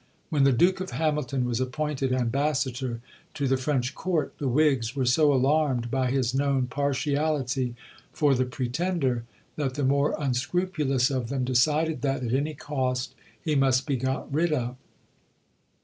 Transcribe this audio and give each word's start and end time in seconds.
When 0.31 0.45
the 0.45 0.51
Duke 0.51 0.79
of 0.79 0.89
Hamilton 0.89 1.45
was 1.45 1.61
appointed 1.61 2.11
Ambassador 2.11 3.01
to 3.35 3.47
the 3.47 3.55
French 3.55 3.93
Court, 3.93 4.33
the 4.39 4.47
Whigs 4.47 4.95
were 4.95 5.05
so 5.05 5.31
alarmed 5.31 5.91
by 5.91 6.09
his 6.09 6.33
known 6.33 6.65
partiality 6.65 7.75
for 8.11 8.33
the 8.33 8.45
Pretender 8.45 9.25
that 9.57 9.75
the 9.75 9.83
more 9.85 10.15
unscrupulous 10.17 11.11
of 11.11 11.29
them 11.29 11.45
decided 11.45 12.01
that, 12.01 12.23
at 12.23 12.33
any 12.33 12.55
cost, 12.55 13.13
he 13.39 13.53
must 13.53 13.85
be 13.85 13.95
got 13.95 14.33
rid 14.33 14.51
of. 14.51 14.75